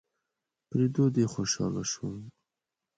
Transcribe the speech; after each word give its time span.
په 0.67 0.73
ليدو 0.79 1.05
دې 1.15 1.25
خوشحاله 1.33 1.83
شوم 1.91 2.15